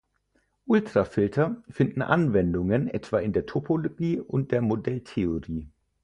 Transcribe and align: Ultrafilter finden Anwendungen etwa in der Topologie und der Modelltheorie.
Ultrafilter 0.65 1.61
finden 1.69 2.01
Anwendungen 2.01 2.87
etwa 2.87 3.19
in 3.19 3.33
der 3.33 3.45
Topologie 3.45 4.19
und 4.19 4.51
der 4.51 4.63
Modelltheorie. 4.63 5.69